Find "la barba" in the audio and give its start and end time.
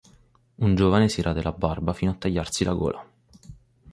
1.43-1.93